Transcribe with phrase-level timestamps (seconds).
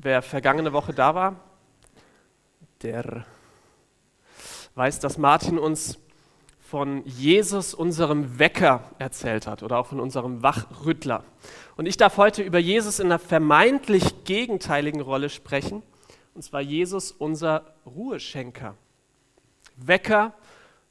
[0.00, 1.40] Wer vergangene Woche da war,
[2.82, 3.26] der
[4.76, 5.98] weiß, dass Martin uns
[6.60, 11.24] von Jesus, unserem Wecker, erzählt hat oder auch von unserem Wachrüttler.
[11.76, 15.82] Und ich darf heute über Jesus in einer vermeintlich gegenteiligen Rolle sprechen,
[16.32, 18.76] und zwar Jesus, unser Ruheschenker.
[19.74, 20.32] Wecker,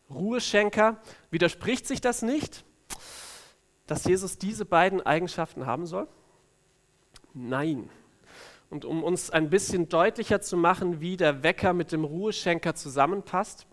[0.09, 0.97] Ruheschenker,
[1.31, 2.65] widerspricht sich das nicht,
[3.85, 6.09] dass Jesus diese beiden Eigenschaften haben soll?
[7.33, 7.89] Nein.
[8.69, 13.65] Und um uns ein bisschen deutlicher zu machen, wie der Wecker mit dem Ruheschenker zusammenpasst,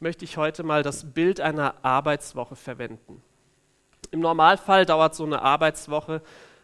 [0.00, 3.22] möchte ich heute mal das Bild einer Arbeitswoche verwenden.
[4.10, 6.22] Im Normalfall dauert so eine Arbeitswoche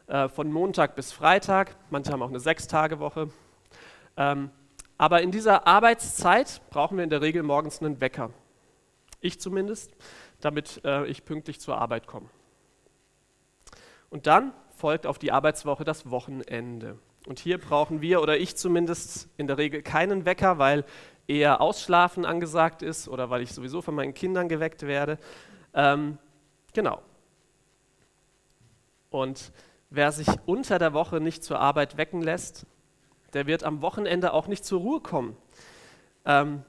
[0.08, 3.30] äh, von Montag bis Freitag, manche haben auch eine Sechstagewoche.
[4.16, 4.50] Ähm,
[4.98, 8.30] aber in dieser Arbeitszeit brauchen wir in der Regel morgens einen Wecker.
[9.20, 9.96] Ich zumindest,
[10.40, 12.28] damit äh, ich pünktlich zur Arbeit komme.
[14.10, 16.98] Und dann folgt auf die Arbeitswoche das Wochenende.
[17.26, 20.84] Und hier brauchen wir, oder ich zumindest, in der Regel keinen Wecker, weil
[21.26, 25.18] eher Ausschlafen angesagt ist oder weil ich sowieso von meinen Kindern geweckt werde.
[25.74, 26.18] Ähm,
[26.72, 27.00] genau.
[29.10, 29.52] Und
[29.90, 32.66] wer sich unter der Woche nicht zur Arbeit wecken lässt,
[33.32, 35.36] der wird am Wochenende auch nicht zur Ruhe kommen.
[36.24, 36.64] Ähm,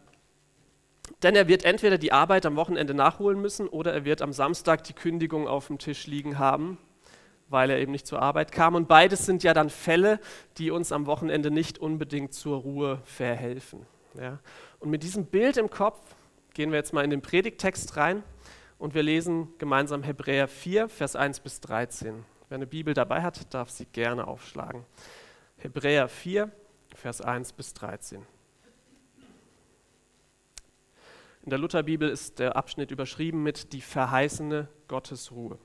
[1.23, 4.83] denn er wird entweder die Arbeit am Wochenende nachholen müssen oder er wird am Samstag
[4.83, 6.77] die Kündigung auf dem Tisch liegen haben,
[7.51, 8.75] weil er eben nicht zur Arbeit kam.
[8.75, 10.19] Und beides sind ja dann Fälle,
[10.57, 13.85] die uns am Wochenende nicht unbedingt zur Ruhe verhelfen.
[14.19, 14.39] Ja.
[14.79, 15.99] Und mit diesem Bild im Kopf
[16.53, 18.23] gehen wir jetzt mal in den Predigtext rein
[18.79, 22.25] und wir lesen gemeinsam Hebräer 4, Vers 1 bis 13.
[22.49, 24.85] Wer eine Bibel dabei hat, darf sie gerne aufschlagen.
[25.57, 26.51] Hebräer 4,
[26.95, 28.25] Vers 1 bis 13.
[31.43, 35.57] In der Lutherbibel ist der Abschnitt überschrieben mit die verheißene Gottesruhe.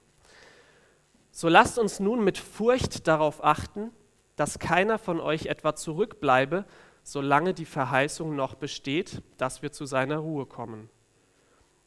[1.37, 3.91] So lasst uns nun mit Furcht darauf achten,
[4.37, 6.65] dass keiner von euch etwa zurückbleibe,
[7.03, 10.89] solange die Verheißung noch besteht, dass wir zu seiner Ruhe kommen.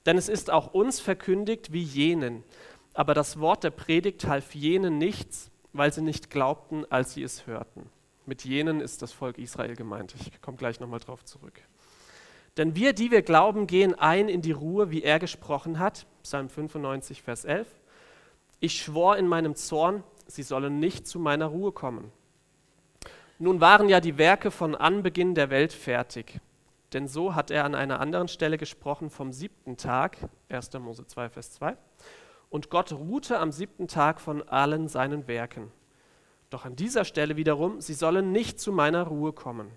[0.05, 2.43] Denn es ist auch uns verkündigt wie jenen,
[2.93, 7.47] aber das Wort der Predigt half jenen nichts, weil sie nicht glaubten, als sie es
[7.47, 7.89] hörten.
[8.27, 10.13] Mit jenen ist das Volk Israel gemeint.
[10.19, 11.59] Ich komme gleich nochmal drauf zurück.
[12.57, 16.05] Denn wir, die wir glauben, gehen ein in die Ruhe, wie er gesprochen hat.
[16.21, 17.65] Psalm 95, Vers 11.
[18.59, 22.11] Ich schwor in meinem Zorn, sie sollen nicht zu meiner Ruhe kommen.
[23.37, 26.41] Nun waren ja die Werke von Anbeginn der Welt fertig.
[26.91, 30.17] Denn so hat er an einer anderen Stelle gesprochen vom siebten Tag,
[30.49, 30.73] 1.
[30.73, 31.77] Mose 2, Vers 2.
[32.49, 35.71] Und Gott ruhte am siebten Tag von allen seinen Werken.
[36.49, 39.69] Doch an dieser Stelle wiederum, sie sollen nicht zu meiner Ruhe kommen.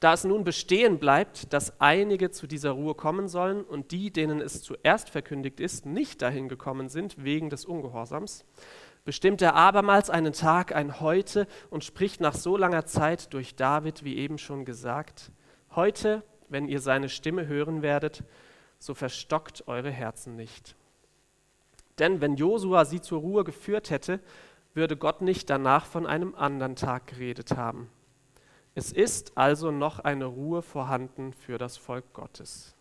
[0.00, 4.40] Da es nun bestehen bleibt, dass einige zu dieser Ruhe kommen sollen und die, denen
[4.40, 8.46] es zuerst verkündigt ist, nicht dahin gekommen sind wegen des Ungehorsams,
[9.04, 14.02] bestimmt er abermals einen Tag, ein Heute und spricht nach so langer Zeit durch David,
[14.02, 15.32] wie eben schon gesagt,
[15.76, 18.24] heute, wenn ihr seine Stimme hören werdet,
[18.78, 20.76] so verstockt eure Herzen nicht.
[21.98, 24.20] Denn wenn Josua sie zur Ruhe geführt hätte,
[24.72, 27.90] würde Gott nicht danach von einem anderen Tag geredet haben.
[28.80, 32.74] Es ist also noch eine Ruhe vorhanden für das Volk Gottes.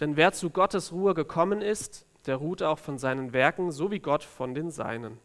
[0.00, 4.00] Denn wer zu Gottes Ruhe gekommen ist, der ruht auch von seinen Werken, so wie
[4.00, 5.18] Gott von den Seinen.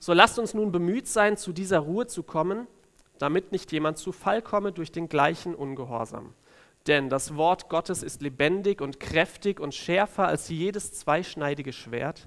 [0.00, 2.66] So lasst uns nun bemüht sein, zu dieser Ruhe zu kommen,
[3.18, 6.34] damit nicht jemand zu Fall komme durch den gleichen Ungehorsam.
[6.88, 12.26] Denn das Wort Gottes ist lebendig und kräftig und schärfer als jedes zweischneidige Schwert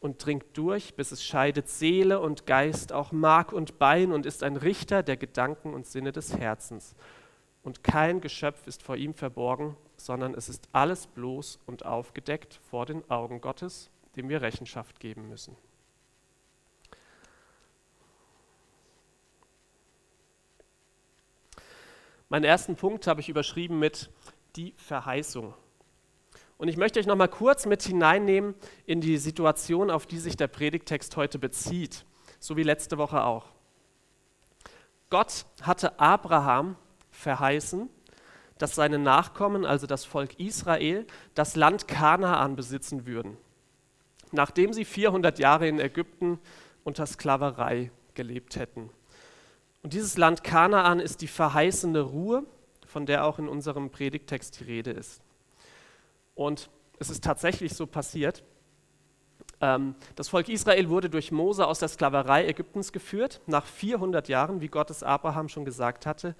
[0.00, 4.42] und dringt durch, bis es scheidet Seele und Geist, auch Mark und Bein und ist
[4.42, 6.94] ein Richter der Gedanken und Sinne des Herzens.
[7.62, 12.86] Und kein Geschöpf ist vor ihm verborgen, sondern es ist alles bloß und aufgedeckt vor
[12.86, 15.56] den Augen Gottes, dem wir Rechenschaft geben müssen.
[22.28, 24.10] Meinen ersten Punkt habe ich überschrieben mit
[24.54, 25.54] die Verheißung.
[26.58, 28.54] Und ich möchte euch noch mal kurz mit hineinnehmen
[28.84, 32.04] in die Situation, auf die sich der Predigtext heute bezieht,
[32.40, 33.46] so wie letzte Woche auch.
[35.08, 36.76] Gott hatte Abraham
[37.12, 37.88] verheißen,
[38.58, 43.36] dass seine Nachkommen, also das Volk Israel, das Land Kanaan besitzen würden,
[44.32, 46.40] nachdem sie 400 Jahre in Ägypten
[46.82, 48.90] unter Sklaverei gelebt hätten.
[49.84, 52.44] Und dieses Land Kanaan ist die verheißene Ruhe,
[52.84, 55.22] von der auch in unserem Predigtext die Rede ist.
[56.38, 56.70] Und
[57.00, 58.44] es ist tatsächlich so passiert.
[59.60, 64.60] Ähm, das Volk Israel wurde durch Mose aus der Sklaverei Ägyptens geführt, nach 400 Jahren,
[64.60, 66.36] wie Gott es Abraham schon gesagt hatte.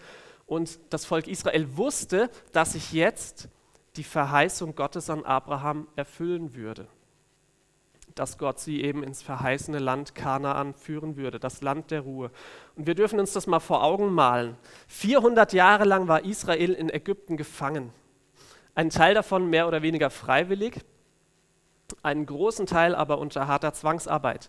[0.46, 3.48] Und das Volk Israel wusste, dass sich jetzt
[3.96, 6.86] die Verheißung Gottes an Abraham erfüllen würde.
[8.14, 12.32] dass Gott sie eben ins verheißene Land Kanaan führen würde, das Land der Ruhe.
[12.74, 14.56] Und wir dürfen uns das mal vor Augen malen.
[14.88, 17.92] 400 Jahre lang war Israel in Ägypten gefangen.
[18.78, 20.84] Ein Teil davon mehr oder weniger freiwillig,
[22.04, 24.48] einen großen Teil aber unter harter Zwangsarbeit.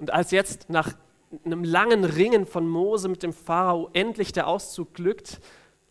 [0.00, 0.94] Und als jetzt nach
[1.44, 5.38] einem langen Ringen von Mose mit dem Pharao endlich der Auszug glückt,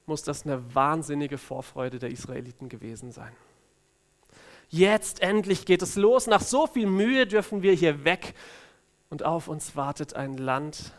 [0.05, 3.31] muss das eine wahnsinnige Vorfreude der Israeliten gewesen sein.
[4.67, 6.27] Jetzt endlich geht es los.
[6.27, 8.33] Nach so viel Mühe dürfen wir hier weg.
[9.09, 10.91] Und auf uns wartet ein Land,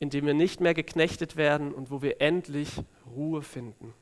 [0.00, 2.82] in dem wir nicht mehr geknechtet werden und wo wir endlich
[3.14, 3.94] Ruhe finden.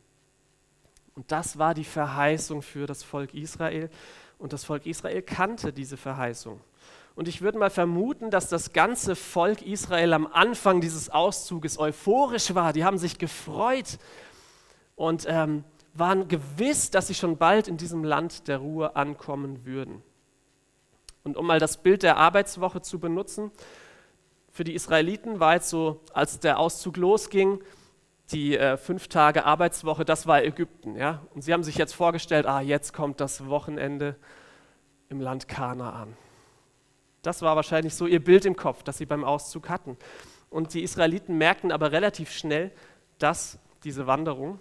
[1.18, 3.90] Und das war die Verheißung für das Volk Israel.
[4.38, 6.60] Und das Volk Israel kannte diese Verheißung.
[7.16, 12.54] Und ich würde mal vermuten, dass das ganze Volk Israel am Anfang dieses Auszuges euphorisch
[12.54, 12.72] war.
[12.72, 13.98] Die haben sich gefreut
[14.94, 20.04] und ähm, waren gewiss, dass sie schon bald in diesem Land der Ruhe ankommen würden.
[21.24, 23.50] Und um mal das Bild der Arbeitswoche zu benutzen,
[24.52, 27.58] für die Israeliten war jetzt so, als der Auszug losging,
[28.30, 30.96] die äh, fünf Tage Arbeitswoche, das war Ägypten.
[30.96, 31.22] Ja?
[31.34, 34.16] Und sie haben sich jetzt vorgestellt, ah, jetzt kommt das Wochenende
[35.08, 36.16] im Land Kanaan.
[37.22, 39.96] Das war wahrscheinlich so ihr Bild im Kopf, das sie beim Auszug hatten.
[40.50, 42.70] Und die Israeliten merkten aber relativ schnell,
[43.18, 44.58] dass diese Wanderung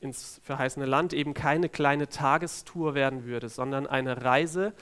[0.00, 4.72] ins verheißene Land eben keine kleine Tagestour werden würde, sondern eine Reise,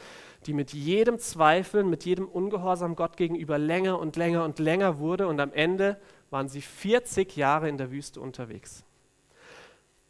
[0.47, 5.27] die mit jedem Zweifel, mit jedem Ungehorsam Gott gegenüber länger und länger und länger wurde.
[5.29, 5.99] Und am Ende
[6.35, 8.85] waren sie 40 Jahre in der Wüste unterwegs.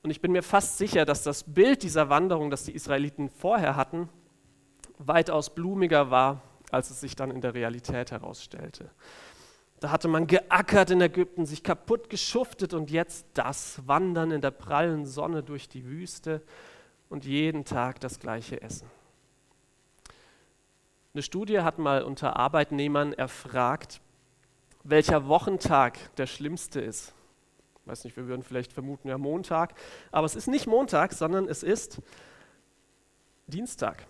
[0.03, 3.77] Und ich bin mir fast sicher, dass das Bild dieser Wanderung, das die Israeliten vorher
[3.77, 4.09] hatten,
[4.99, 6.43] weitaus blumiger war
[6.75, 8.91] als es sich dann in der Realität herausstellte.
[9.81, 14.51] Da hatte man geackert in Ägypten, sich kaputt geschuftet und jetzt das Wandern in der
[14.51, 16.43] prallen Sonne durch die Wüste
[17.09, 18.89] und jeden Tag das gleiche Essen.
[21.13, 24.01] Eine Studie hat mal unter Arbeitnehmern erfragt,
[24.85, 27.13] welcher Wochentag der schlimmste ist.
[27.83, 29.75] Ich weiß nicht, wir würden vielleicht vermuten, ja Montag,
[30.13, 32.01] aber es ist nicht Montag, sondern es ist
[33.47, 34.07] Dienstag.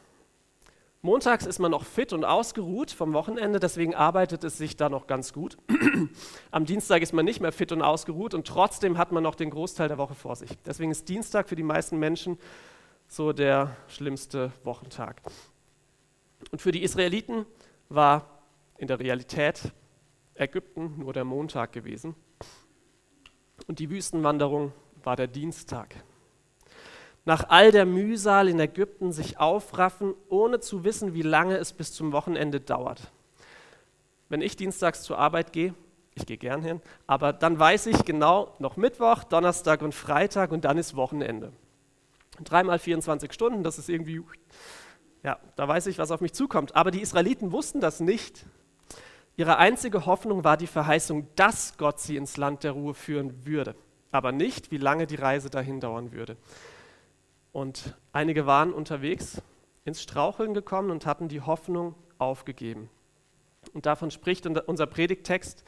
[1.03, 5.07] Montags ist man noch fit und ausgeruht vom Wochenende, deswegen arbeitet es sich da noch
[5.07, 5.59] ganz gut.
[6.51, 9.51] Am Dienstag ist man nicht mehr fit und ausgeruht und trotzdem hat man noch den
[9.51, 10.51] Großteil der Woche vor sich.
[10.65, 12.39] Deswegen ist Dienstag für die meisten Menschen
[13.07, 15.21] so der schlimmste Wochentag.
[16.51, 17.45] Und für die Israeliten
[17.91, 18.41] war
[18.79, 19.73] in der Realität
[20.35, 22.15] Ägypten nur der Montag gewesen
[23.67, 24.73] und die Wüstenwanderung
[25.03, 25.95] war der Dienstag
[27.25, 31.93] nach all der Mühsal in Ägypten sich aufraffen, ohne zu wissen, wie lange es bis
[31.93, 33.11] zum Wochenende dauert.
[34.29, 35.75] Wenn ich dienstags zur Arbeit gehe,
[36.15, 40.65] ich gehe gern hin, aber dann weiß ich genau, noch Mittwoch, Donnerstag und Freitag und
[40.65, 41.53] dann ist Wochenende.
[42.43, 44.23] Dreimal 24 Stunden, das ist irgendwie,
[45.23, 46.77] ja, da weiß ich, was auf mich zukommt.
[46.77, 48.45] Aber die Israeliten wussten das nicht.
[49.37, 53.75] Ihre einzige Hoffnung war die Verheißung, dass Gott sie ins Land der Ruhe führen würde,
[54.13, 56.37] aber nicht, wie lange die Reise dahin dauern würde.
[57.53, 59.43] Und einige waren unterwegs
[59.85, 62.91] ins Straucheln gekommen und hatten die Hoffnung aufgegeben.
[63.73, 65.65] Und davon spricht unser Predigttext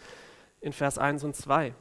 [0.60, 1.74] in Vers 1 und 2.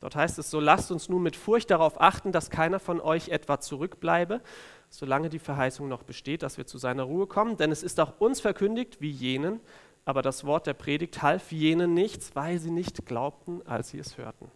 [0.00, 3.28] Dort heißt es, so lasst uns nun mit Furcht darauf achten, dass keiner von euch
[3.28, 4.40] etwa zurückbleibe,
[4.88, 7.56] solange die Verheißung noch besteht, dass wir zu seiner Ruhe kommen.
[7.56, 9.60] Denn es ist auch uns verkündigt, wie jenen,
[10.10, 14.18] aber das Wort der Predigt half jenen nichts, weil sie nicht glaubten, als sie es
[14.18, 14.50] hörten.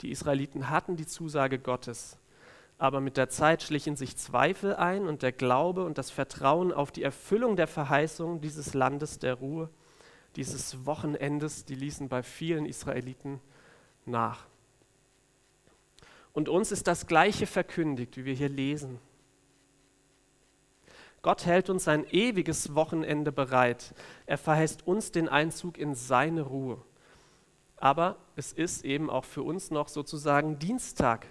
[0.00, 2.18] Die Israeliten hatten die Zusage Gottes,
[2.78, 6.90] aber mit der Zeit schlichen sich Zweifel ein und der Glaube und das Vertrauen auf
[6.90, 9.70] die Erfüllung der Verheißung dieses Landes der Ruhe,
[10.34, 13.40] dieses Wochenendes, die ließen bei vielen Israeliten
[14.04, 14.46] nach.
[16.32, 18.98] Und uns ist das Gleiche verkündigt, wie wir hier lesen.
[21.22, 23.94] Gott hält uns ein ewiges Wochenende bereit.
[24.26, 26.82] Er verheißt uns den Einzug in seine Ruhe.
[27.76, 31.26] Aber es ist eben auch für uns noch sozusagen Dienstag,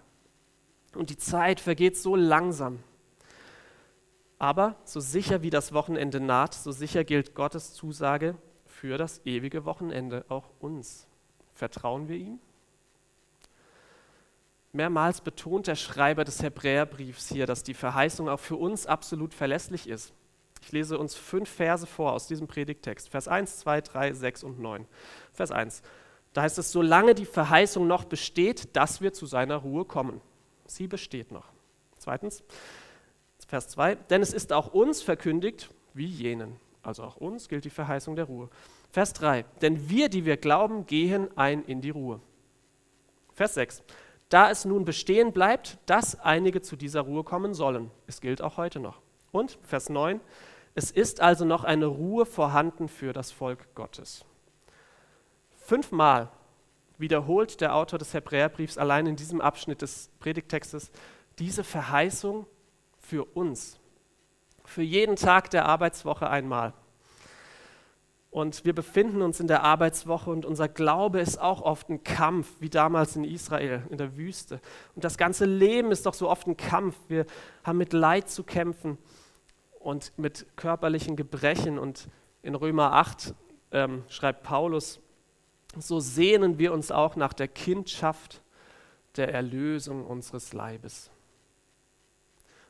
[0.95, 2.79] und die Zeit vergeht so langsam.
[4.37, 9.65] Aber so sicher wie das Wochenende naht, so sicher gilt Gottes Zusage für das ewige
[9.65, 11.07] Wochenende auch uns.
[11.53, 12.39] Vertrauen wir ihm?
[14.73, 19.87] Mehrmals betont der Schreiber des Hebräerbriefs hier, dass die Verheißung auch für uns absolut verlässlich
[19.87, 20.13] ist.
[20.61, 23.09] Ich lese uns fünf Verse vor aus diesem Predigtext.
[23.09, 24.85] Vers 1, 2, 3, 6 und 9.
[25.33, 25.81] Vers 1.
[26.33, 30.21] Da heißt es, solange die Verheißung noch besteht, dass wir zu seiner Ruhe kommen.
[30.65, 31.51] Sie besteht noch.
[31.97, 32.43] Zweitens,
[33.47, 36.55] Vers 2, denn es ist auch uns verkündigt, wie jenen.
[36.83, 38.49] Also auch uns gilt die Verheißung der Ruhe.
[38.91, 42.21] Vers 3, denn wir, die wir glauben, gehen ein in die Ruhe.
[43.33, 43.83] Vers 6,
[44.31, 47.91] da es nun bestehen bleibt, dass einige zu dieser Ruhe kommen sollen.
[48.07, 49.01] Es gilt auch heute noch.
[49.31, 50.19] Und Vers 9,
[50.73, 54.23] Es ist also noch eine Ruhe vorhanden für das Volk Gottes.
[55.57, 56.29] Fünfmal
[56.97, 60.91] wiederholt der Autor des Hebräerbriefs allein in diesem Abschnitt des Predigtextes
[61.39, 62.45] diese Verheißung
[62.99, 63.81] für uns,
[64.63, 66.73] für jeden Tag der Arbeitswoche einmal.
[68.31, 72.47] Und wir befinden uns in der Arbeitswoche und unser Glaube ist auch oft ein Kampf,
[72.61, 74.61] wie damals in Israel, in der Wüste.
[74.95, 76.95] Und das ganze Leben ist doch so oft ein Kampf.
[77.09, 77.25] Wir
[77.65, 78.97] haben mit Leid zu kämpfen
[79.79, 81.77] und mit körperlichen Gebrechen.
[81.77, 82.07] Und
[82.41, 83.35] in Römer 8
[83.73, 85.01] ähm, schreibt Paulus,
[85.77, 88.41] so sehnen wir uns auch nach der Kindschaft
[89.17, 91.11] der Erlösung unseres Leibes.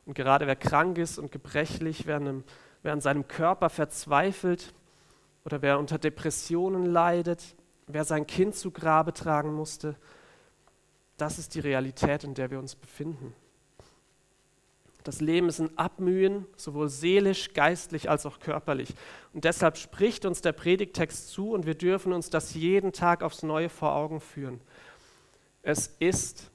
[0.08, 2.20] Und gerade wer krank ist und gebrechlich, wer,
[2.82, 4.74] wer an seinem Körper verzweifelt
[5.46, 7.56] oder wer unter Depressionen leidet,
[7.88, 9.96] wer sein Kind zu Grabe tragen musste,
[11.18, 13.34] das ist die Realität, in der wir uns befinden.
[15.04, 18.94] Das Leben ist ein Abmühen, sowohl seelisch, geistlich als auch körperlich.
[19.34, 23.42] Und deshalb spricht uns der Predigtext zu und wir dürfen uns das jeden Tag aufs
[23.42, 24.62] Neue vor Augen führen.
[25.64, 26.52] Es ist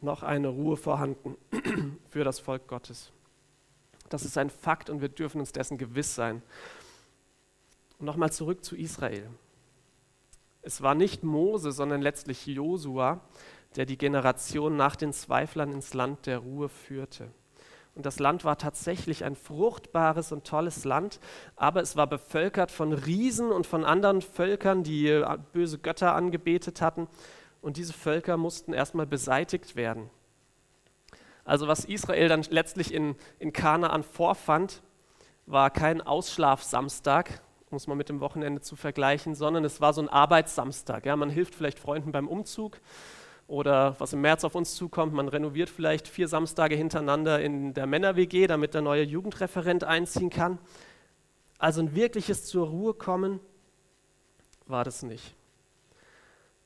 [0.00, 1.36] noch eine Ruhe vorhanden
[2.08, 3.12] für das Volk Gottes.
[4.08, 6.42] Das ist ein Fakt und wir dürfen uns dessen gewiss sein.
[7.98, 9.28] Und nochmal zurück zu Israel.
[10.62, 13.20] Es war nicht Mose, sondern letztlich Josua,
[13.76, 17.28] der die Generation nach den Zweiflern ins Land der Ruhe führte.
[17.94, 21.20] Und das Land war tatsächlich ein fruchtbares und tolles Land,
[21.54, 26.80] aber es war bevölkert von Riesen und von anderen Völkern, die äh, böse Götter angebetet
[26.80, 27.06] hatten.
[27.62, 30.10] Und diese Völker mussten erstmal beseitigt werden.
[31.44, 34.82] Also was Israel dann letztlich in, in Kanaan vorfand,
[35.46, 37.42] war kein Ausschlafsamstag,
[37.76, 41.06] es mal mit dem Wochenende zu vergleichen, sondern es war so ein Arbeitssamstag.
[41.06, 42.80] Ja, man hilft vielleicht Freunden beim Umzug
[43.46, 47.86] oder was im März auf uns zukommt, man renoviert vielleicht vier Samstage hintereinander in der
[47.86, 50.58] Männer-WG, damit der neue Jugendreferent einziehen kann.
[51.58, 53.40] Also ein wirkliches zur Ruhe kommen
[54.66, 55.34] war das nicht.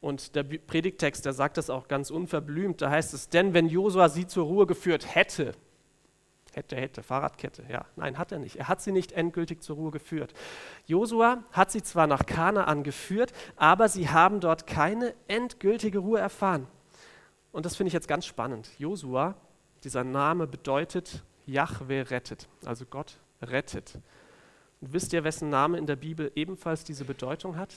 [0.00, 4.08] Und der Predigtext, der sagt das auch ganz unverblümt, da heißt es, denn wenn Josua
[4.08, 5.52] sie zur Ruhe geführt hätte,
[6.58, 8.56] hätte, hätte, Fahrradkette, ja, nein, hat er nicht.
[8.56, 10.34] Er hat sie nicht endgültig zur Ruhe geführt.
[10.86, 16.66] Josua hat sie zwar nach Kanaan geführt, aber sie haben dort keine endgültige Ruhe erfahren.
[17.52, 18.70] Und das finde ich jetzt ganz spannend.
[18.78, 19.34] Josua,
[19.84, 23.94] dieser Name bedeutet Jahwe rettet, also Gott rettet.
[24.80, 27.74] Und wisst ihr, wessen Name in der Bibel ebenfalls diese Bedeutung hat?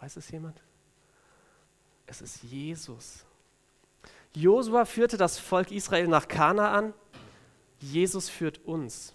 [0.00, 0.62] Weiß es jemand?
[2.06, 3.24] Es ist Jesus.
[4.34, 6.92] Josua führte das Volk Israel nach Kanaan
[7.80, 9.14] Jesus führt uns.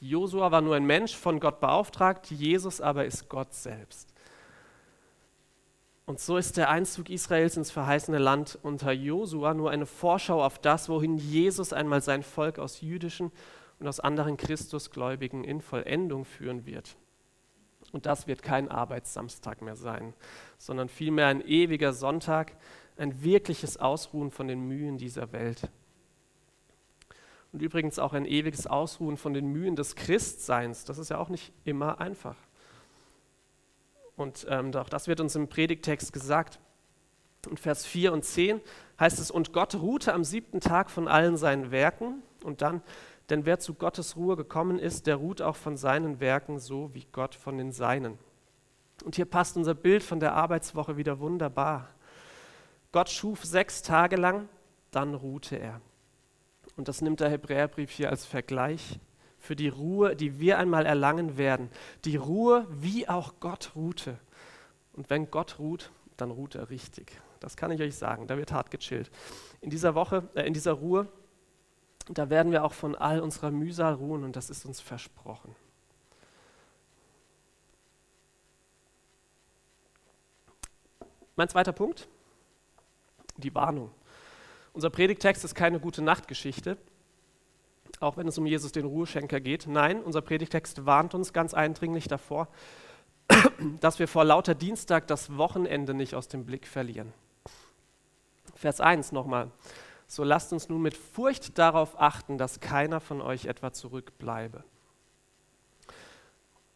[0.00, 4.12] Josua war nur ein Mensch, von Gott beauftragt, Jesus aber ist Gott selbst.
[6.06, 10.58] Und so ist der Einzug Israels ins verheißene Land unter Josua nur eine Vorschau auf
[10.58, 13.32] das, wohin Jesus einmal sein Volk aus jüdischen
[13.80, 16.96] und aus anderen Christusgläubigen in Vollendung führen wird.
[17.92, 20.12] Und das wird kein Arbeitssamstag mehr sein,
[20.58, 22.56] sondern vielmehr ein ewiger Sonntag,
[22.98, 25.70] ein wirkliches Ausruhen von den Mühen dieser Welt
[27.54, 30.84] und übrigens auch ein ewiges Ausruhen von den Mühen des Christseins.
[30.84, 32.34] Das ist ja auch nicht immer einfach.
[34.16, 36.58] Und ähm, auch das wird uns im Predigtext gesagt.
[37.48, 38.60] In Vers 4 und 10
[38.98, 42.24] heißt es, und Gott ruhte am siebten Tag von allen seinen Werken.
[42.42, 42.82] Und dann,
[43.30, 47.06] denn wer zu Gottes Ruhe gekommen ist, der ruht auch von seinen Werken, so wie
[47.12, 48.18] Gott von den Seinen.
[49.04, 51.88] Und hier passt unser Bild von der Arbeitswoche wieder wunderbar.
[52.90, 54.48] Gott schuf sechs Tage lang,
[54.90, 55.80] dann ruhte er.
[56.76, 58.98] Und das nimmt der Hebräerbrief hier als Vergleich
[59.38, 61.70] für die Ruhe, die wir einmal erlangen werden.
[62.04, 64.18] Die Ruhe, wie auch Gott ruhte.
[64.94, 67.20] Und wenn Gott ruht, dann ruht er richtig.
[67.40, 68.26] Das kann ich euch sagen.
[68.26, 69.10] Da wird hart gechillt.
[69.60, 71.08] In dieser Woche, äh, in dieser Ruhe,
[72.08, 75.54] da werden wir auch von all unserer Mühsal ruhen und das ist uns versprochen.
[81.36, 82.08] Mein zweiter Punkt,
[83.36, 83.90] die Warnung.
[84.74, 86.76] Unser Predigtext ist keine gute Nachtgeschichte,
[88.00, 89.68] auch wenn es um Jesus den Ruheschenker geht.
[89.68, 92.48] Nein, unser Predigtext warnt uns ganz eindringlich davor,
[93.80, 97.12] dass wir vor lauter Dienstag das Wochenende nicht aus dem Blick verlieren.
[98.56, 99.52] Vers 1 nochmal.
[100.08, 104.64] So lasst uns nun mit Furcht darauf achten, dass keiner von euch etwa zurückbleibe.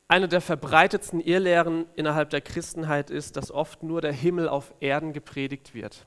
[0.06, 5.12] Eine der verbreitetsten Irrlehren innerhalb der Christenheit ist, dass oft nur der Himmel auf Erden
[5.12, 6.06] gepredigt wird.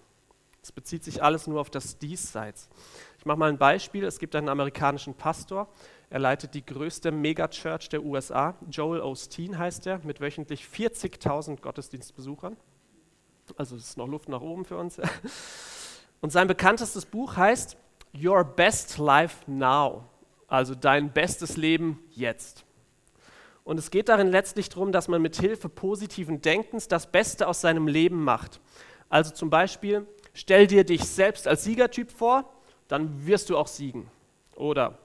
[0.64, 2.70] Es bezieht sich alles nur auf das Diesseits.
[3.18, 4.04] Ich mache mal ein Beispiel.
[4.04, 5.68] Es gibt einen amerikanischen Pastor.
[6.12, 8.56] Er leitet die größte Megachurch der USA.
[8.70, 12.58] Joel Osteen heißt er, mit wöchentlich 40.000 Gottesdienstbesuchern.
[13.58, 15.00] Also es ist noch Luft nach oben für uns.
[16.22, 17.76] Und sein bekanntestes Buch heißt
[18.14, 20.04] Your Best Life Now.
[20.48, 22.66] also dein bestes Leben jetzt.
[23.64, 27.62] Und es geht darin letztlich darum, dass man mit Hilfe positiven Denkens das Beste aus
[27.62, 28.60] seinem Leben macht.
[29.10, 32.52] Also zum Beispiel, stell dir dich selbst als Siegertyp vor,
[32.88, 34.10] dann wirst du auch siegen.
[34.56, 34.98] Oder,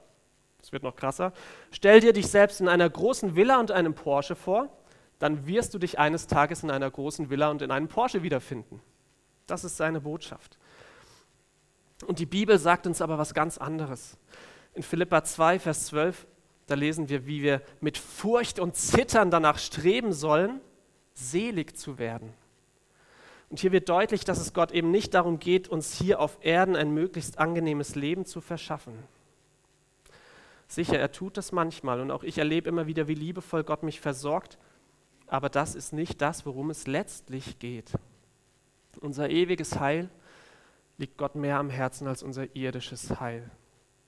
[0.61, 1.33] es wird noch krasser,
[1.71, 4.69] stell dir dich selbst in einer großen Villa und einem Porsche vor,
[5.19, 8.81] dann wirst du dich eines Tages in einer großen Villa und in einem Porsche wiederfinden.
[9.47, 10.57] Das ist seine Botschaft.
[12.05, 14.17] Und die Bibel sagt uns aber was ganz anderes.
[14.75, 16.27] In Philippa 2, Vers 12
[16.67, 20.59] da lesen wir, wie wir mit Furcht und Zittern danach streben sollen,
[21.13, 22.33] selig zu werden.
[23.49, 26.75] Und hier wird deutlich, dass es Gott eben nicht darum geht, uns hier auf Erden
[26.75, 28.93] ein möglichst angenehmes Leben zu verschaffen.
[30.67, 34.01] Sicher, er tut das manchmal und auch ich erlebe immer wieder, wie liebevoll Gott mich
[34.01, 34.57] versorgt,
[35.27, 37.93] aber das ist nicht das, worum es letztlich geht.
[38.99, 40.09] Unser ewiges Heil
[40.97, 43.49] liegt Gott mehr am Herzen als unser irdisches Heil.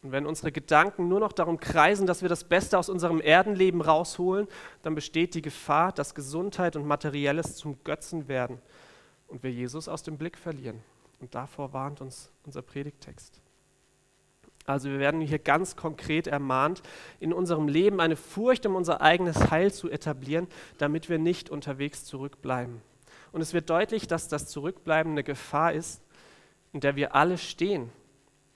[0.01, 3.81] Und wenn unsere Gedanken nur noch darum kreisen, dass wir das Beste aus unserem Erdenleben
[3.81, 4.48] rausholen,
[4.81, 8.60] dann besteht die Gefahr, dass Gesundheit und Materielles zum Götzen werden
[9.29, 10.81] und wir Jesus aus dem Blick verlieren.
[11.19, 13.41] Und davor warnt uns unser Predigtext.
[14.65, 16.83] Also wir werden hier ganz konkret ermahnt,
[17.19, 22.05] in unserem Leben eine Furcht um unser eigenes Heil zu etablieren, damit wir nicht unterwegs
[22.05, 22.81] zurückbleiben.
[23.31, 26.01] Und es wird deutlich, dass das Zurückbleiben eine Gefahr ist,
[26.71, 27.91] in der wir alle stehen.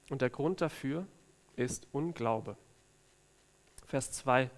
[0.10, 1.08] Und der Grund dafür
[1.56, 2.58] ist Unglaube.
[3.88, 4.50] Vers 2.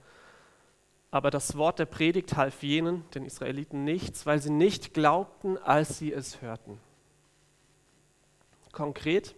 [1.12, 5.97] Aber das Wort der Predigt half jenen, den Israeliten, nichts, weil sie nicht glaubten, als
[5.97, 6.79] sie es hörten.
[8.71, 9.35] Konkret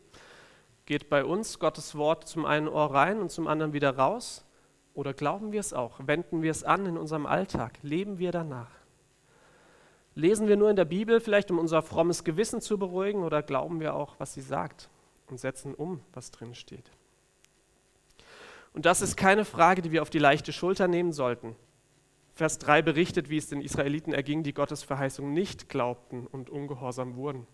[0.85, 4.43] geht bei uns Gottes Wort zum einen Ohr rein und zum anderen wieder raus.
[4.95, 5.99] Oder glauben wir es auch?
[6.07, 7.77] Wenden wir es an in unserem Alltag?
[7.83, 8.71] Leben wir danach?
[10.15, 13.79] Lesen wir nur in der Bibel vielleicht, um unser frommes Gewissen zu beruhigen, oder glauben
[13.79, 14.89] wir auch, was sie sagt
[15.27, 16.89] und setzen um, was drin steht?
[18.77, 21.55] Und das ist keine Frage, die wir auf die leichte Schulter nehmen sollten.
[22.35, 27.15] Vers 3 berichtet, wie es den Israeliten erging, die Gottes Verheißung nicht glaubten und ungehorsam
[27.15, 27.47] wurden.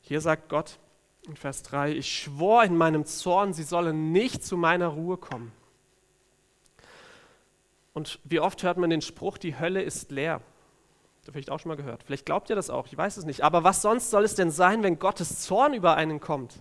[0.00, 0.78] Hier sagt Gott
[1.26, 5.52] in Vers 3, ich schwor in meinem Zorn, sie sollen nicht zu meiner Ruhe kommen.
[7.92, 10.36] Und wie oft hört man den Spruch, die Hölle ist leer?
[10.36, 12.04] Habt ihr vielleicht auch schon mal gehört.
[12.04, 13.44] Vielleicht glaubt ihr das auch, ich weiß es nicht.
[13.44, 16.54] Aber was sonst soll es denn sein, wenn Gottes Zorn über einen kommt?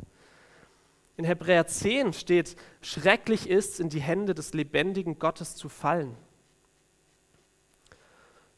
[1.17, 6.15] In Hebräer 10 steht, schrecklich ist es, in die Hände des lebendigen Gottes zu fallen.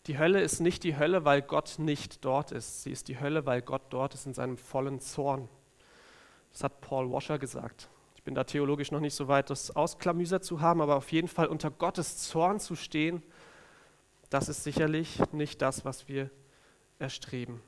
[0.07, 2.83] Die Hölle ist nicht die Hölle, weil Gott nicht dort ist.
[2.83, 5.47] Sie ist die Hölle, weil Gott dort ist in seinem vollen Zorn.
[6.51, 7.89] Das hat Paul Washer gesagt.
[8.15, 11.29] Ich bin da theologisch noch nicht so weit, das ausklamüsert zu haben, aber auf jeden
[11.29, 13.23] Fall unter Gottes Zorn zu stehen,
[14.29, 16.29] das ist sicherlich nicht das, was wir
[16.99, 17.61] erstreben.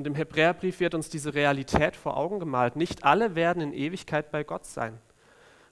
[0.00, 2.74] Und im Hebräerbrief wird uns diese Realität vor Augen gemalt.
[2.74, 4.98] Nicht alle werden in Ewigkeit bei Gott sein.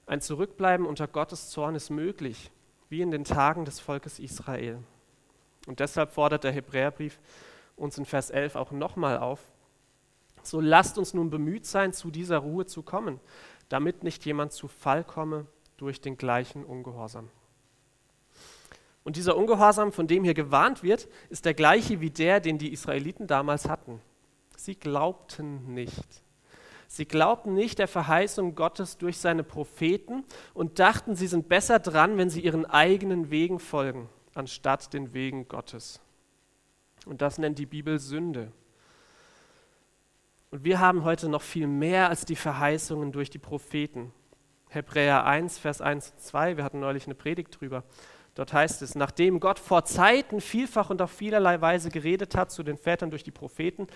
[0.07, 2.51] Ein Zurückbleiben unter Gottes Zorn ist möglich,
[2.91, 4.81] wie in den Tagen des Volkes Israel.
[5.67, 7.19] Und deshalb fordert der Hebräerbrief
[7.75, 9.41] uns in Vers 11 auch nochmal auf,
[10.43, 13.21] so lasst uns nun bemüht sein, zu dieser Ruhe zu kommen,
[13.71, 15.47] damit nicht jemand zu Fall komme
[15.79, 17.31] durch den gleichen Ungehorsam.
[19.05, 22.75] Und dieser Ungehorsam, von dem hier gewarnt wird, ist der gleiche wie der, den die
[22.75, 24.03] Israeliten damals hatten.
[24.69, 26.23] Sie glaubten nicht.
[26.89, 32.19] Sie glaubten nicht der Verheißung Gottes durch seine Propheten und dachten, sie sind besser dran,
[32.19, 36.03] wenn sie ihren eigenen Wegen folgen, anstatt den Wegen Gottes.
[37.07, 38.53] Und das nennt die Bibel Sünde.
[40.51, 44.13] Und wir haben heute noch viel mehr als die Verheißungen durch die Propheten.
[44.69, 47.85] Hebräer 1, Vers 1 und 2, wir hatten neulich eine Predigt drüber.
[48.35, 52.63] Dort heißt es, nachdem Gott vor Zeiten vielfach und auf vielerlei Weise geredet hat zu
[52.63, 53.89] den Vätern durch die Propheten,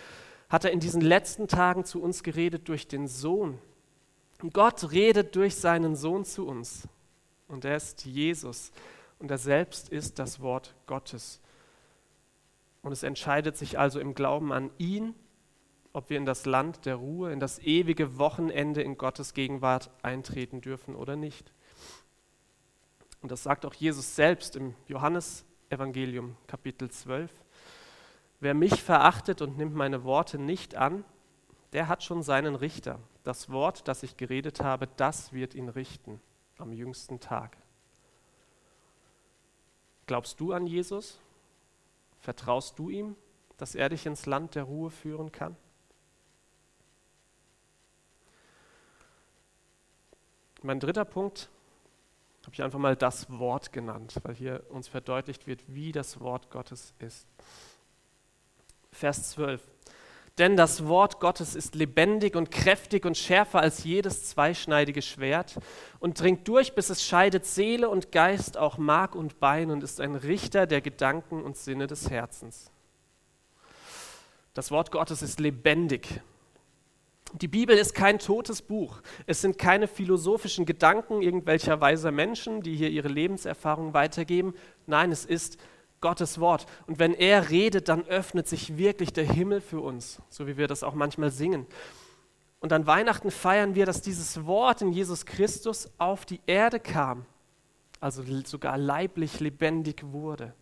[0.52, 3.58] hat er in diesen letzten Tagen zu uns geredet durch den Sohn.
[4.52, 6.86] Gott redet durch seinen Sohn zu uns.
[7.48, 8.70] Und er ist Jesus.
[9.18, 11.40] Und er selbst ist das Wort Gottes.
[12.82, 15.14] Und es entscheidet sich also im Glauben an ihn,
[15.94, 20.60] ob wir in das Land der Ruhe, in das ewige Wochenende in Gottes Gegenwart eintreten
[20.60, 21.50] dürfen oder nicht.
[23.22, 27.30] Und das sagt auch Jesus selbst im Johannesevangelium Kapitel 12.
[28.42, 31.04] Wer mich verachtet und nimmt meine Worte nicht an,
[31.72, 32.98] der hat schon seinen Richter.
[33.22, 36.20] Das Wort, das ich geredet habe, das wird ihn richten
[36.58, 37.56] am jüngsten Tag.
[40.08, 41.20] Glaubst du an Jesus?
[42.18, 43.14] Vertraust du ihm,
[43.58, 45.54] dass er dich ins Land der Ruhe führen kann?
[50.62, 51.48] Mein dritter Punkt
[52.42, 56.50] habe ich einfach mal das Wort genannt, weil hier uns verdeutlicht wird, wie das Wort
[56.50, 57.28] Gottes ist.
[58.92, 59.60] Vers 12.
[60.38, 65.58] Denn das Wort Gottes ist lebendig und kräftig und schärfer als jedes zweischneidige Schwert
[66.00, 70.00] und dringt durch, bis es scheidet Seele und Geist, auch Mark und Bein und ist
[70.00, 72.70] ein Richter der Gedanken und Sinne des Herzens.
[74.54, 76.22] Das Wort Gottes ist lebendig.
[77.34, 79.00] Die Bibel ist kein totes Buch.
[79.26, 84.54] Es sind keine philosophischen Gedanken irgendwelcher weiser Menschen, die hier ihre Lebenserfahrung weitergeben.
[84.86, 85.58] Nein, es ist
[86.02, 86.66] Gottes Wort.
[86.86, 90.68] Und wenn er redet, dann öffnet sich wirklich der Himmel für uns, so wie wir
[90.68, 91.66] das auch manchmal singen.
[92.60, 97.24] Und an Weihnachten feiern wir, dass dieses Wort in Jesus Christus auf die Erde kam,
[97.98, 100.54] also sogar leiblich lebendig wurde.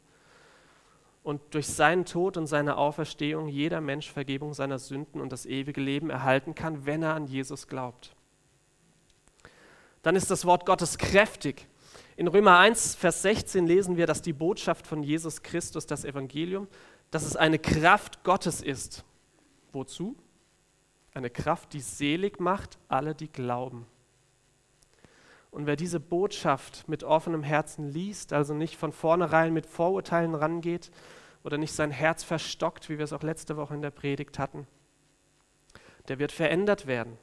[1.22, 5.80] Und durch seinen Tod und seine Auferstehung jeder Mensch Vergebung seiner Sünden und das ewige
[5.80, 8.14] Leben erhalten kann, wenn er an Jesus glaubt.
[10.02, 11.66] Dann ist das Wort Gottes kräftig.
[12.20, 16.68] In Römer 1, Vers 16 lesen wir, dass die Botschaft von Jesus Christus, das Evangelium,
[17.10, 19.06] dass es eine Kraft Gottes ist.
[19.72, 20.14] Wozu?
[21.14, 23.86] Eine Kraft, die selig macht alle, die glauben.
[25.50, 30.90] Und wer diese Botschaft mit offenem Herzen liest, also nicht von vornherein mit Vorurteilen rangeht
[31.42, 34.66] oder nicht sein Herz verstockt, wie wir es auch letzte Woche in der Predigt hatten,
[36.08, 37.16] der wird verändert werden.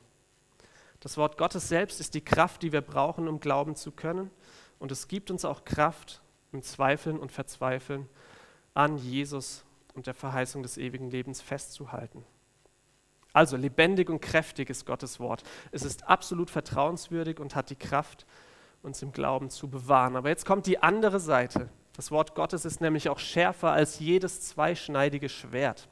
[1.02, 4.32] Das Wort Gottes selbst ist die Kraft, die wir brauchen, um glauben zu können.
[4.80, 8.08] Und es gibt uns auch Kraft im Zweifeln und Verzweifeln
[8.74, 12.24] an Jesus und der Verheißung des ewigen Lebens festzuhalten.
[13.34, 15.44] Also lebendig und kräftig ist Gottes Wort.
[15.72, 18.26] Es ist absolut vertrauenswürdig und hat die Kraft,
[18.84, 20.16] uns im Glauben zu bewahren.
[20.16, 21.70] Aber jetzt kommt die andere Seite.
[21.94, 25.90] Das Wort Gottes ist nämlich auch schärfer als jedes zweischneidige Schwert.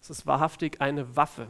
[0.00, 1.48] Es ist wahrhaftig eine Waffe.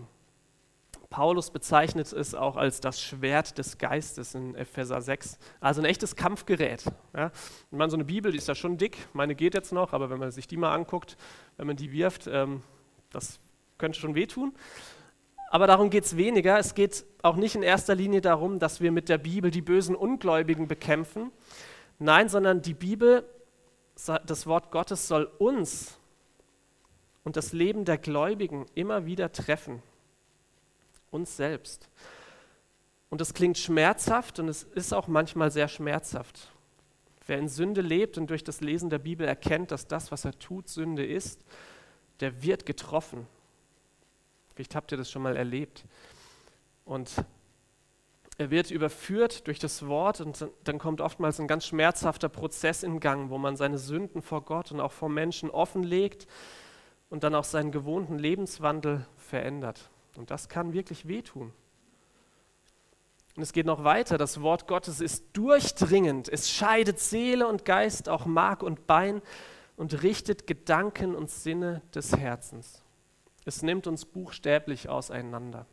[1.10, 5.38] Paulus bezeichnet es auch als das Schwert des Geistes in Epheser 6.
[5.58, 6.84] Also ein echtes Kampfgerät.
[7.16, 7.32] Ja.
[7.70, 10.10] Wenn man so eine Bibel, die ist ja schon dick, meine geht jetzt noch, aber
[10.10, 11.16] wenn man sich die mal anguckt,
[11.56, 12.62] wenn man die wirft, ähm,
[13.10, 13.40] das
[13.78, 14.52] könnte schon wehtun.
[15.50, 16.58] Aber darum geht es weniger.
[16.58, 19.96] Es geht auch nicht in erster Linie darum, dass wir mit der Bibel die bösen
[19.96, 21.32] Ungläubigen bekämpfen.
[21.98, 23.24] Nein, sondern die Bibel,
[24.26, 25.98] das Wort Gottes soll uns
[27.24, 29.82] und das Leben der Gläubigen immer wieder treffen
[31.10, 31.88] uns selbst.
[33.10, 36.52] Und es klingt schmerzhaft und es ist auch manchmal sehr schmerzhaft.
[37.26, 40.38] Wer in Sünde lebt und durch das Lesen der Bibel erkennt, dass das, was er
[40.38, 41.44] tut, Sünde ist,
[42.20, 43.26] der wird getroffen.
[44.54, 45.84] Vielleicht habt ihr das schon mal erlebt.
[46.84, 47.10] Und
[48.38, 53.00] er wird überführt durch das Wort und dann kommt oftmals ein ganz schmerzhafter Prozess in
[53.00, 56.26] Gang, wo man seine Sünden vor Gott und auch vor Menschen offenlegt
[57.10, 59.90] und dann auch seinen gewohnten Lebenswandel verändert.
[60.18, 61.52] Und das kann wirklich wehtun.
[63.37, 64.18] Und es geht noch weiter.
[64.18, 66.28] Das Wort Gottes ist durchdringend.
[66.28, 69.22] Es scheidet Seele und Geist, auch Mark und Bein
[69.76, 72.83] und richtet Gedanken und Sinne des Herzens.
[73.44, 75.66] Es nimmt uns buchstäblich auseinander.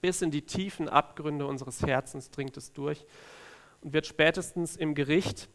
[0.00, 3.04] Bis in die tiefen Abgründe unseres Herzens dringt es durch
[3.80, 5.48] und wird spätestens im Gericht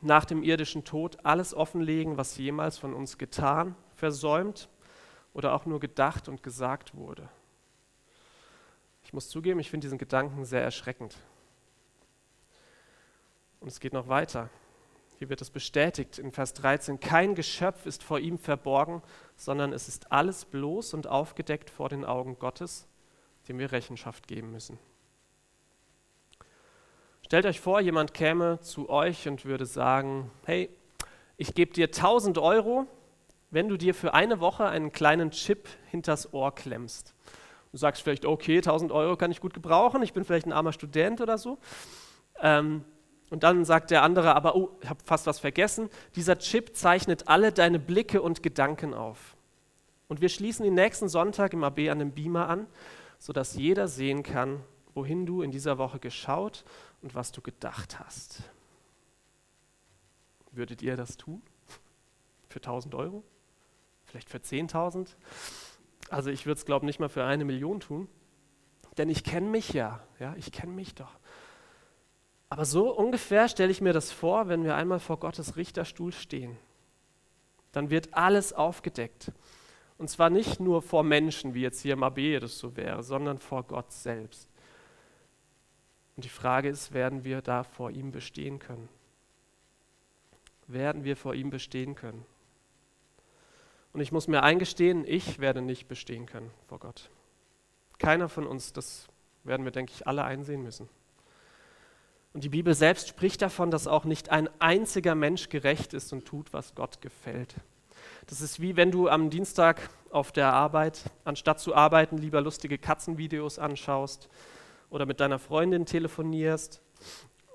[0.00, 4.70] nach dem irdischen Tod alles offenlegen, was jemals von uns getan, versäumt
[5.32, 7.28] oder auch nur gedacht und gesagt wurde.
[9.02, 11.16] Ich muss zugeben, ich finde diesen Gedanken sehr erschreckend.
[13.60, 14.50] Und es geht noch weiter.
[15.18, 19.02] Hier wird es bestätigt in Vers 13, kein Geschöpf ist vor ihm verborgen,
[19.34, 22.86] sondern es ist alles bloß und aufgedeckt vor den Augen Gottes,
[23.48, 24.78] dem wir Rechenschaft geben müssen.
[27.24, 30.70] Stellt euch vor, jemand käme zu euch und würde sagen, hey,
[31.36, 32.86] ich gebe dir 1000 Euro,
[33.50, 37.14] wenn du dir für eine Woche einen kleinen Chip hinters Ohr klemmst.
[37.72, 40.72] Du sagst vielleicht, okay, 1000 Euro kann ich gut gebrauchen, ich bin vielleicht ein armer
[40.72, 41.58] Student oder so.
[42.40, 42.84] Ähm,
[43.30, 47.28] und dann sagt der andere aber, oh, ich habe fast was vergessen, dieser Chip zeichnet
[47.28, 49.36] alle deine Blicke und Gedanken auf.
[50.08, 52.66] Und wir schließen den nächsten Sonntag im AB an dem Beamer an,
[53.18, 54.60] sodass jeder sehen kann,
[54.94, 56.64] wohin du in dieser Woche geschaut
[57.02, 58.42] und was du gedacht hast.
[60.50, 61.42] Würdet ihr das tun?
[62.48, 63.22] Für 1000 Euro?
[64.08, 65.08] Vielleicht für 10.000.
[66.10, 68.08] Also ich würde es, glaube ich, nicht mal für eine Million tun.
[68.96, 71.18] Denn ich kenne mich ja, ja, ich kenne mich doch.
[72.48, 76.56] Aber so ungefähr stelle ich mir das vor, wenn wir einmal vor Gottes Richterstuhl stehen.
[77.72, 79.32] Dann wird alles aufgedeckt.
[79.98, 83.38] Und zwar nicht nur vor Menschen, wie jetzt hier im AB das so wäre, sondern
[83.38, 84.48] vor Gott selbst.
[86.16, 88.88] Und die Frage ist, werden wir da vor ihm bestehen können?
[90.66, 92.24] Werden wir vor ihm bestehen können?
[93.98, 97.10] Und ich muss mir eingestehen, ich werde nicht bestehen können vor Gott.
[97.98, 99.08] Keiner von uns, das
[99.42, 100.88] werden wir, denke ich, alle einsehen müssen.
[102.32, 106.26] Und die Bibel selbst spricht davon, dass auch nicht ein einziger Mensch gerecht ist und
[106.26, 107.56] tut, was Gott gefällt.
[108.28, 112.78] Das ist wie wenn du am Dienstag auf der Arbeit, anstatt zu arbeiten, lieber lustige
[112.78, 114.28] Katzenvideos anschaust
[114.90, 116.80] oder mit deiner Freundin telefonierst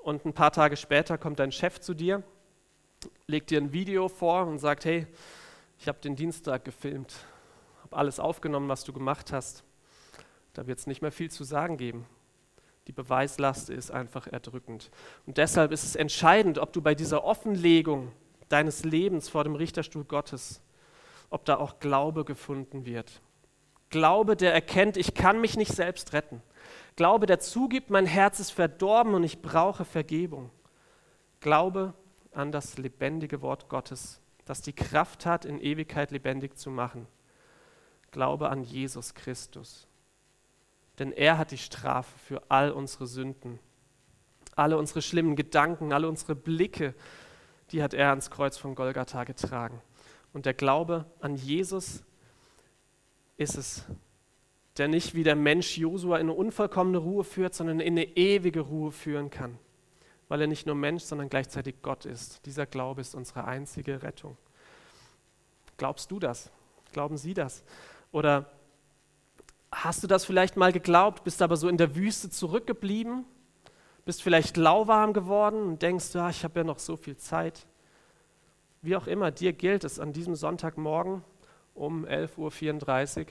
[0.03, 2.21] und ein paar Tage später kommt dein Chef zu dir,
[3.27, 5.08] legt dir ein Video vor und sagt, hey,
[5.84, 7.13] ich habe den Dienstag gefilmt,
[7.82, 9.65] habe alles aufgenommen, was du gemacht hast.
[10.54, 12.06] Da wird es nicht mehr viel zu sagen geben.
[12.88, 14.91] Die Beweislast ist einfach erdrückend.
[15.26, 18.13] Und deshalb ist es entscheidend, ob du bei dieser Offenlegung
[18.48, 20.62] deines Lebens vor dem Richterstuhl Gottes,
[21.30, 23.22] ob da auch Glaube gefunden wird.
[23.89, 26.41] Glaube, der erkennt, ich kann mich nicht selbst retten.
[26.96, 30.50] Glaube, der zugibt, mein Herz ist verdorben und ich brauche Vergebung.
[31.41, 31.93] Glaube
[32.32, 37.08] an das lebendige Wort Gottes, das die Kraft hat, in Ewigkeit lebendig zu machen.
[38.12, 39.88] Glaube an Jesus Christus.
[40.99, 43.60] Denn er hat die Strafe für all unsere Sünden,
[44.56, 46.93] alle unsere schlimmen Gedanken, alle unsere Blicke,
[47.71, 49.82] die hat er ans Kreuz von Golgatha getragen.
[50.34, 52.03] Und der Glaube an Jesus
[53.38, 53.86] ist es,
[54.77, 58.62] der nicht wie der Mensch Josua in eine unvollkommene Ruhe führt, sondern in eine ewige
[58.62, 59.58] Ruhe führen kann,
[60.34, 62.43] weil er nicht nur Mensch, sondern gleichzeitig Gott ist.
[62.48, 64.36] Dieser Glaube ist unsere einzige Rettung.
[65.78, 66.50] Glaubst du das?
[66.91, 67.63] Glauben Sie das?
[68.12, 68.50] Oder
[69.72, 73.26] hast du das vielleicht mal geglaubt, bist aber so in der Wüste zurückgeblieben,
[74.06, 77.67] bist vielleicht lauwarm geworden und denkst, ja, ich habe ja noch so viel Zeit.
[78.82, 81.24] Wie auch immer, dir gilt es an diesem Sonntagmorgen
[81.76, 83.26] um 11.34 Uhr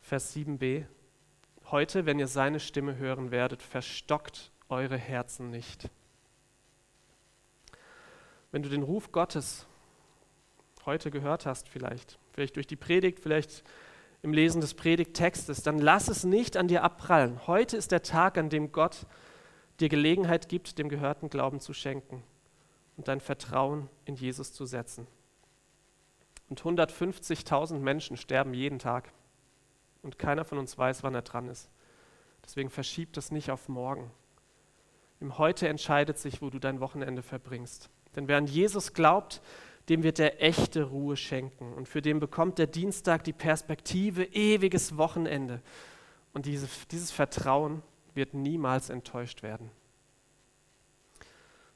[0.00, 0.84] Vers 7b.
[1.72, 5.90] Heute, wenn ihr seine Stimme hören werdet, verstockt eure Herzen nicht.
[8.50, 9.66] Wenn du den Ruf Gottes
[10.86, 13.64] heute gehört hast, vielleicht, vielleicht durch die Predigt, vielleicht
[14.22, 17.46] im Lesen des Predigttextes, dann lass es nicht an dir abprallen.
[17.46, 19.06] Heute ist der Tag, an dem Gott
[19.80, 22.22] dir Gelegenheit gibt, dem gehörten Glauben zu schenken
[22.96, 25.06] und dein Vertrauen in Jesus zu setzen.
[26.48, 29.12] Und 150.000 Menschen sterben jeden Tag
[30.02, 31.70] und keiner von uns weiß, wann er dran ist.
[32.44, 34.10] Deswegen verschiebt es nicht auf morgen.
[35.24, 37.88] Im Heute entscheidet sich, wo du dein Wochenende verbringst.
[38.14, 39.40] Denn wer an Jesus glaubt,
[39.88, 41.72] dem wird er echte Ruhe schenken.
[41.72, 45.62] Und für den bekommt der Dienstag die Perspektive ewiges Wochenende.
[46.34, 47.82] Und diese, dieses Vertrauen
[48.12, 49.70] wird niemals enttäuscht werden.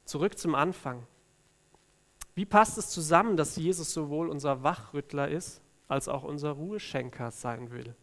[0.05, 1.07] Zurück zum Anfang.
[2.35, 7.71] Wie passt es zusammen, dass Jesus sowohl unser Wachrüttler ist, als auch unser Ruheschenker sein
[7.71, 7.95] will?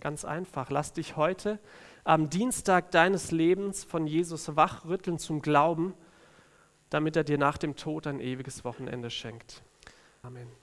[0.00, 0.70] Ganz einfach.
[0.70, 1.60] Lass dich heute
[2.08, 5.92] am Dienstag deines Lebens von Jesus wachrütteln zum Glauben,
[6.88, 9.62] damit er dir nach dem Tod ein ewiges Wochenende schenkt.
[10.22, 10.48] Amen.